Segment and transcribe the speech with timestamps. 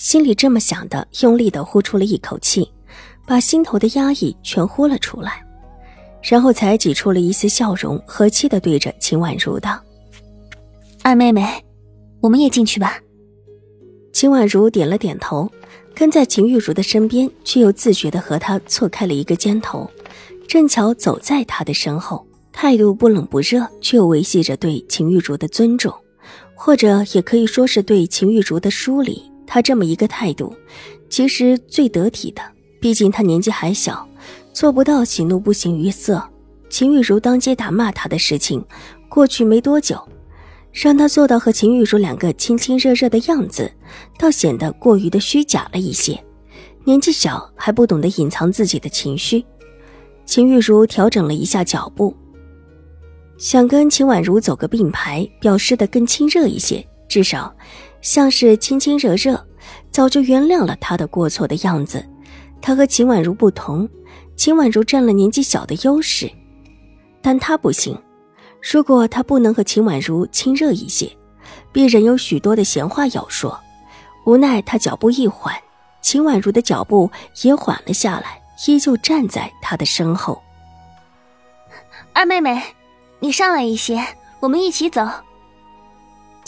[0.00, 2.66] 心里这么想的，用力的呼出了一口气，
[3.26, 5.44] 把心头的压抑全呼了出来，
[6.22, 9.78] 然后才挤出了一丝笑容，和气的对着秦婉如道
[11.04, 11.46] ：“二妹妹，
[12.22, 12.98] 我们也进去吧。”
[14.10, 15.46] 秦婉如点了点头，
[15.94, 19.86] 跟在秦玉茹的身边，却又自觉的和她错开了一个肩头，
[20.48, 25.92] 正巧走在她的身后，态度不冷不热，却又维系着对秦玉茹的尊重，
[26.54, 29.29] 或者也可以说是对秦玉茹的疏离。
[29.52, 30.54] 他这么一个态度，
[31.08, 32.40] 其实最得体的。
[32.80, 34.08] 毕竟他年纪还小，
[34.52, 36.22] 做不到喜怒不形于色。
[36.68, 38.64] 秦玉茹当街打骂他的事情，
[39.08, 40.00] 过去没多久，
[40.72, 43.68] 让他做到和秦玉茹两个亲亲热热的样子，
[44.16, 46.16] 倒显得过于的虚假了一些。
[46.84, 49.44] 年纪小还不懂得隐藏自己的情绪，
[50.24, 52.14] 秦玉茹调整了一下脚步，
[53.36, 57.52] 想跟秦婉如走个并排，表示的更亲热一些，至少。
[58.00, 59.46] 像是亲亲热热，
[59.90, 62.04] 早就原谅了他的过错的样子。
[62.62, 63.88] 他和秦婉如不同，
[64.36, 66.30] 秦婉如占了年纪小的优势，
[67.22, 67.98] 但他不行。
[68.60, 71.10] 如果他不能和秦婉如亲热一些，
[71.72, 73.58] 必然有许多的闲话要说。
[74.26, 75.54] 无奈他脚步一缓，
[76.02, 77.10] 秦婉如的脚步
[77.42, 80.40] 也缓了下来，依旧站在他的身后。
[82.12, 82.62] 二妹妹，
[83.18, 84.04] 你上来一些，
[84.40, 85.08] 我们一起走。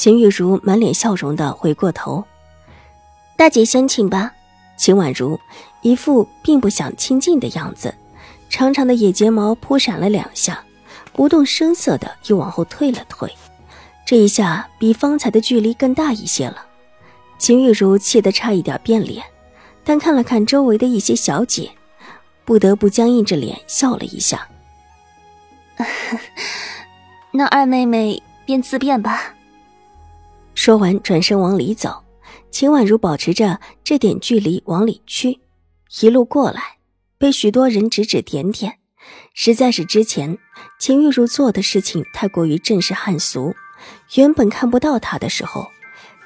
[0.03, 2.25] 秦玉茹满脸笑容的回过头，
[3.37, 4.33] 大姐先请吧。
[4.77, 5.39] 秦婉如
[5.81, 7.95] 一副并不想亲近的样子，
[8.51, 10.65] 长长的野睫毛扑闪了两下，
[11.13, 13.33] 不动声色的又往后退了退。
[14.05, 16.67] 这一下比方才的距离更大一些了。
[17.39, 19.25] 秦玉茹气得差一点变脸，
[19.85, 21.71] 但看了看周围的一些小姐，
[22.45, 24.49] 不得不僵硬着脸笑了一下。
[27.31, 29.35] 那二妹妹便自便吧。
[30.55, 32.05] 说完，转身往里走。
[32.51, 35.41] 秦婉如保持着这点距离往里去，
[36.01, 36.77] 一路过来，
[37.19, 38.79] 被许多人指指点点。
[39.35, 40.39] 实在是之前
[40.79, 43.55] 秦玉茹做的事情太过于正式汉俗，
[44.15, 45.67] 原本看不到她的时候，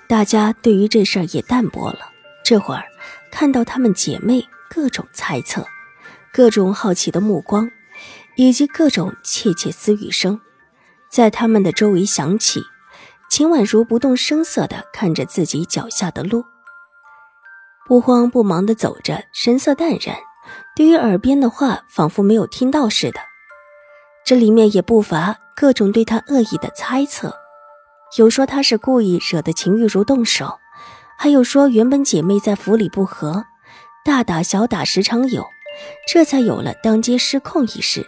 [0.09, 2.11] 大家对于这事儿也淡薄了。
[2.45, 2.85] 这会儿
[3.31, 5.67] 看到她们姐妹各种猜测、
[6.33, 7.71] 各种好奇的目光，
[8.37, 10.41] 以及各种窃窃私语声，
[11.09, 12.61] 在他们的周围响起。
[13.29, 16.45] 秦婉如不动声色地看着自己脚下的路，
[17.87, 20.17] 不慌不忙地走着，神色淡然，
[20.75, 23.21] 对于耳边的话仿佛没有听到似的。
[24.25, 27.37] 这里面也不乏各种对他恶意的猜测，
[28.17, 30.59] 有说他是故意惹得秦玉茹动手，
[31.19, 33.45] 还有说原本姐妹在府里不和，
[34.05, 35.45] 大打小打时常有，
[36.09, 38.07] 这才有了当街失控一事。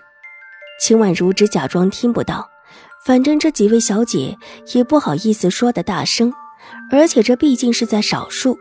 [0.81, 2.49] 秦婉如只假装听不到。
[3.05, 4.37] 反正这几位小姐
[4.75, 6.33] 也不好意思说的大声，
[6.91, 8.59] 而且这毕竟是在少数，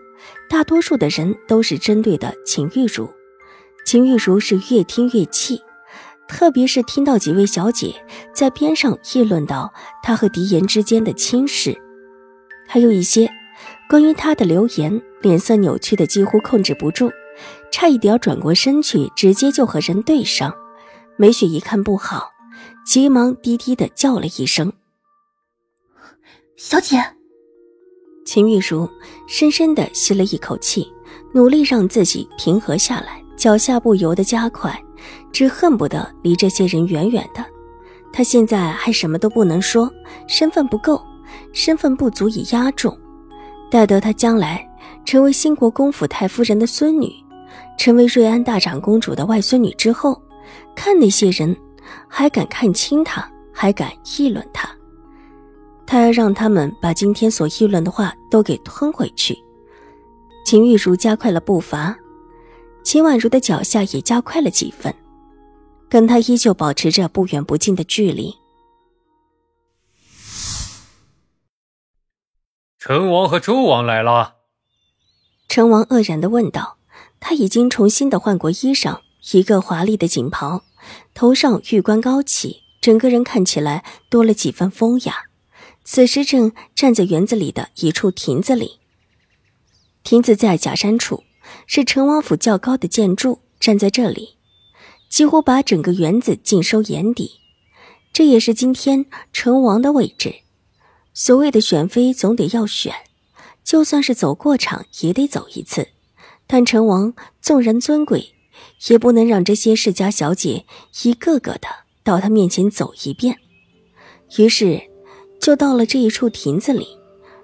[0.49, 3.09] 大多数的人都是针对的秦玉茹。
[3.85, 5.61] 秦玉茹是越听越气，
[6.27, 7.95] 特别是听到几位小姐
[8.33, 11.77] 在边上议论到她和狄言之间的亲事，
[12.67, 13.29] 还有一些
[13.89, 17.11] 关于她的流言，脸色扭曲的几乎控制不住，
[17.71, 20.53] 差一点转过身去，直接就和人对上。
[21.17, 22.36] 梅雪一看不好。
[22.87, 24.71] 急忙低低的叫了一声
[26.55, 27.03] ：“小姐。”
[28.25, 28.89] 秦玉茹
[29.27, 30.87] 深深的吸了一口气，
[31.33, 34.81] 努力让自己平和下来，脚下不由得加快，
[35.33, 37.45] 只恨不得离这些人远远的。
[38.13, 39.91] 她现在还什么都不能说，
[40.25, 41.03] 身份不够，
[41.51, 42.97] 身份不足以压住。
[43.69, 44.65] 待得她将来
[45.03, 47.13] 成为新国公府太夫人的孙女，
[47.77, 50.21] 成为瑞安大长公主的外孙女之后，
[50.73, 51.53] 看那些人。
[52.07, 54.69] 还敢看清他，还敢议论他，
[55.85, 59.37] 他要让他们把今天所议论的话都给吞回去。
[60.45, 61.97] 秦玉茹加快了步伐，
[62.83, 64.93] 秦婉如的脚下也加快了几分，
[65.89, 68.33] 跟他依旧保持着不远不近的距离。
[72.79, 74.35] 陈王和周王来了。
[75.49, 76.77] 陈王愕然的问道
[77.19, 78.99] ：“他已经重新的换过衣裳，
[79.33, 80.63] 一个华丽的锦袍。”
[81.13, 85.23] 头上玉冠高起，整个人看起来多了几分风雅。
[85.83, 88.79] 此时正站在园子里的一处亭子里。
[90.03, 91.23] 亭子在假山处，
[91.65, 94.37] 是陈王府较高的建筑，站在这里，
[95.09, 97.39] 几乎把整个园子尽收眼底。
[98.13, 100.41] 这也是今天成王的位置。
[101.13, 102.93] 所谓的选妃，总得要选，
[103.63, 105.89] 就算是走过场，也得走一次。
[106.45, 108.33] 但成王纵然尊贵，
[108.89, 110.65] 也不能让这些世家小姐
[111.03, 111.67] 一个个的
[112.03, 113.37] 到他面前走一遍。
[114.37, 114.81] 于是，
[115.39, 116.87] 就到了这一处亭子里。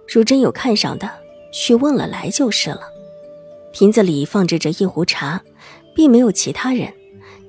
[0.08, 1.10] 如真有看上的，
[1.52, 2.82] 去问了来就是了。
[3.72, 5.42] 亭子里放置着一壶茶，
[5.96, 6.94] 并没有其他人。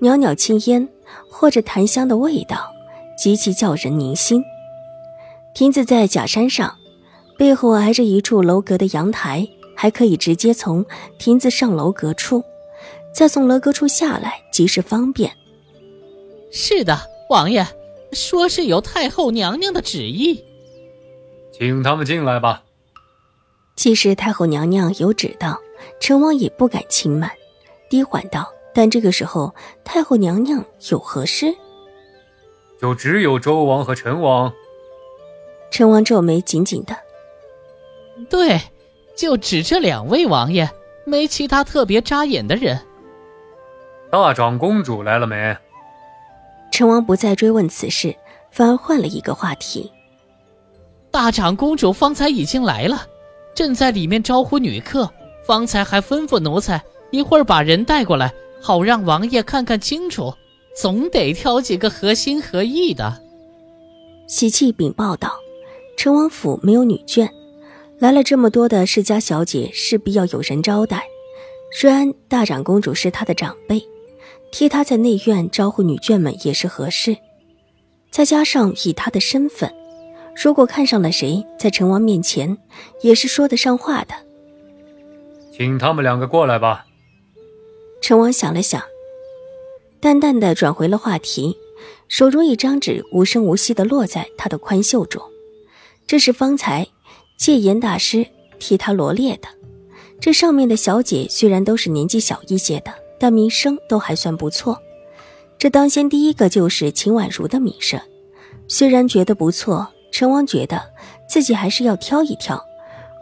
[0.00, 0.88] 袅袅青烟
[1.28, 2.70] 或者檀香的味道，
[3.18, 4.42] 极其叫人宁心。
[5.52, 6.76] 亭子在假山上，
[7.36, 10.86] 背后挨着一处楼阁的阳台，还可以直接从
[11.18, 12.44] 亭子上楼阁处，
[13.14, 15.32] 再从楼阁处下来，极是方便。
[16.50, 16.98] 是的，
[17.30, 17.64] 王爷
[18.12, 20.44] 说是有太后娘娘的旨意。
[21.52, 22.64] 请他们进来吧。
[23.76, 25.60] 既是太后娘娘有旨道，
[26.00, 27.30] 陈王也不敢轻慢，
[27.88, 31.54] 低缓道：“但这个时候，太后娘娘有何事？”
[32.80, 34.52] 就只有周王和陈王。
[35.70, 36.96] 陈王皱眉紧紧的
[38.28, 38.60] ：“对，
[39.16, 40.68] 就只这两位王爷，
[41.04, 42.80] 没其他特别扎眼的人。”
[44.14, 45.56] 大长公主来了没？
[46.70, 48.14] 陈王不再追问此事，
[48.48, 49.90] 反而换了一个话题。
[51.10, 53.04] 大长公主方才已经来了，
[53.56, 55.10] 正在里面招呼女客。
[55.44, 56.80] 方才还吩咐奴才
[57.10, 58.32] 一会儿把人带过来，
[58.62, 60.32] 好让王爷看看清楚。
[60.76, 63.20] 总得挑几个合心合意的。
[64.28, 65.32] 喜气禀报道
[65.98, 67.28] ：“陈王府没有女眷，
[67.98, 71.02] 来了这么多的世家小姐，势必要有人招待。
[71.72, 73.82] 虽然大长公主是他的长辈，
[74.54, 77.16] 替他在内院招呼女眷们也是合适。
[78.12, 79.74] 再加上以他的身份。”
[80.40, 82.56] 如果看上了谁，在陈王面前
[83.02, 84.14] 也是说得上话的。
[85.52, 86.86] 请他们两个过来吧。
[88.00, 88.80] 陈王想了想，
[90.00, 91.56] 淡淡的转回了话题，
[92.06, 95.20] 手中一张纸无声无息的落在他的宽袖中。
[96.06, 96.86] 这是方才
[97.36, 98.24] 戒严大师
[98.60, 99.48] 替他罗列的。
[100.20, 104.78] 这上面的小姐虽然都是年纪小一些的，但名声都还算不错。
[105.58, 108.00] 这当先第一个就是秦婉如的名声，
[108.68, 109.88] 虽然觉得不错。
[110.12, 110.80] 陈王觉得
[111.28, 112.64] 自己还是要挑一挑，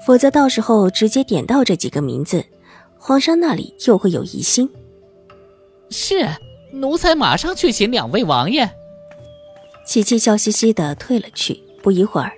[0.07, 2.45] 否则到时候直接点到这几个名字，
[2.99, 4.69] 皇上那里又会有疑心。
[5.89, 6.29] 是，
[6.71, 8.71] 奴才马上去请两位王爷。
[9.87, 12.33] 琪琪笑嘻嘻的退了去，不一会儿，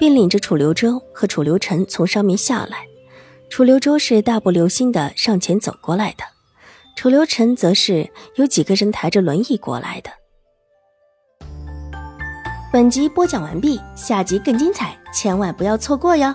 [0.00, 2.78] 便领着楚留周和楚留臣从上面下来。
[3.48, 6.24] 楚留周是大步流星的上前走过来的，
[6.94, 10.10] 楚留臣则是有几个人抬着轮椅过来的。
[12.72, 16.34] 本集播讲完毕，下集更精彩，千万不要错过哟。